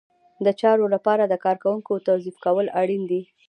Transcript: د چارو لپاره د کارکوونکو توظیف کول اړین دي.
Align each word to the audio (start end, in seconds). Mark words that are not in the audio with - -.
د 0.45 0.47
چارو 0.61 0.85
لپاره 0.95 1.23
د 1.27 1.33
کارکوونکو 1.45 2.03
توظیف 2.07 2.35
کول 2.45 2.65
اړین 2.81 3.01
دي. 3.11 3.21